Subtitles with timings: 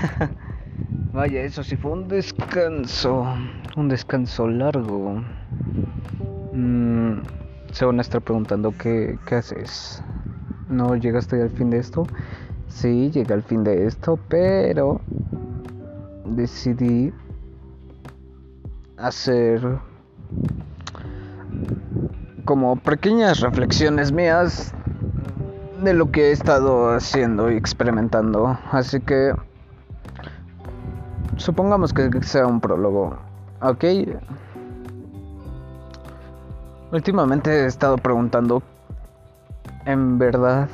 [1.12, 3.26] Vaya, eso sí fue un descanso.
[3.76, 5.22] Un descanso largo.
[6.52, 7.20] Mm,
[7.72, 10.02] se van a estar preguntando qué, qué haces.
[10.68, 12.06] ¿No llegaste al fin de esto?
[12.68, 15.00] Sí, llegué al fin de esto, pero
[16.24, 17.12] decidí
[18.96, 19.78] hacer
[22.44, 24.72] como pequeñas reflexiones mías
[25.82, 28.58] de lo que he estado haciendo y experimentando.
[28.70, 29.32] Así que
[31.36, 33.16] supongamos que sea un prólogo.
[33.60, 33.84] Ok.
[36.92, 38.62] Últimamente he estado preguntando,
[39.84, 40.68] en verdad,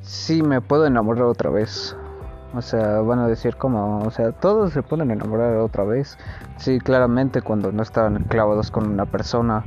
[0.00, 1.96] si me puedo enamorar otra vez.
[2.54, 6.18] O sea, van a decir como, o sea, todos se pueden enamorar otra vez.
[6.58, 9.64] Sí, claramente cuando no estaban clavados con una persona.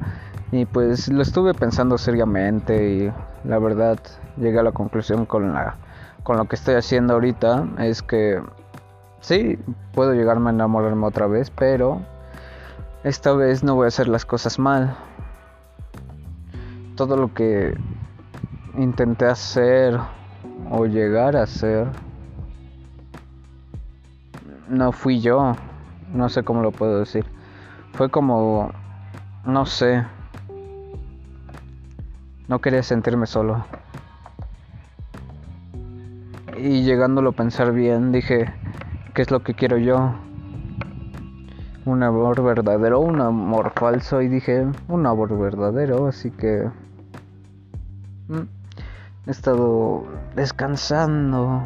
[0.52, 3.12] Y pues lo estuve pensando seriamente y
[3.44, 3.98] la verdad
[4.38, 5.78] llegué a la conclusión con la
[6.26, 8.42] con lo que estoy haciendo ahorita es que
[9.26, 9.58] sí,
[9.94, 12.02] puedo llegarme a enamorarme otra vez, pero
[13.04, 14.96] esta vez no voy a hacer las cosas mal.
[16.96, 17.76] Todo lo que
[18.78, 20.00] intenté hacer
[20.70, 21.88] o llegar a hacer
[24.70, 25.54] no fui yo,
[26.14, 27.26] no sé cómo lo puedo decir.
[27.94, 28.72] Fue como,
[29.44, 30.06] no sé,
[32.48, 33.66] no quería sentirme solo.
[36.58, 38.54] Y llegándolo a pensar bien, dije,
[39.16, 40.14] ¿qué es lo que quiero yo?
[41.86, 44.22] Un amor verdadero, un amor falso.
[44.22, 46.70] Y dije, un amor verdadero, así que...
[48.28, 48.42] Mm,
[49.26, 50.04] he estado
[50.36, 51.64] descansando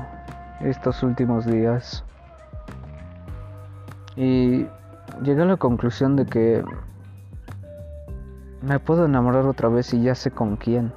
[0.62, 2.04] estos últimos días.
[4.16, 4.68] Y
[5.24, 6.64] llegué a la conclusión de que
[8.62, 10.94] me puedo enamorar otra vez y ya sé con quién.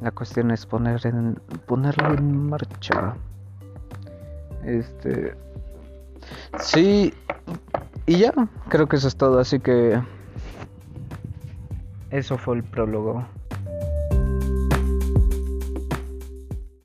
[0.00, 3.14] La cuestión es ponerlo en marcha.
[4.64, 5.34] Este.
[6.58, 7.14] Sí.
[8.06, 8.32] Y ya,
[8.68, 9.38] creo que eso es todo.
[9.38, 10.00] Así que.
[12.10, 13.26] Eso fue el prólogo.